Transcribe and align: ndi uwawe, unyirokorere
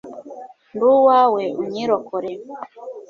ndi 0.75 0.85
uwawe, 0.93 1.43
unyirokorere 1.61 2.45